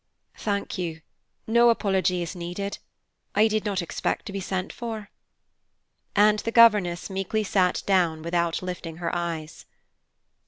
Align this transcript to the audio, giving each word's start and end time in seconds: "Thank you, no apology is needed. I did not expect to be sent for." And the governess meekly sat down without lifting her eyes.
"Thank 0.39 0.79
you, 0.79 1.01
no 1.45 1.69
apology 1.69 2.23
is 2.23 2.35
needed. 2.35 2.79
I 3.35 3.47
did 3.47 3.65
not 3.65 3.83
expect 3.83 4.25
to 4.25 4.31
be 4.33 4.39
sent 4.39 4.73
for." 4.73 5.11
And 6.15 6.39
the 6.39 6.51
governess 6.51 7.07
meekly 7.11 7.43
sat 7.43 7.83
down 7.85 8.23
without 8.23 8.63
lifting 8.63 8.97
her 8.97 9.13
eyes. 9.15 9.67